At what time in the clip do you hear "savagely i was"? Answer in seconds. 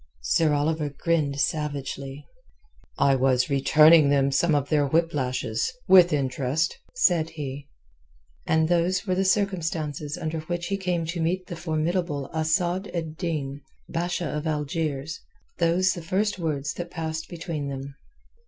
1.39-3.51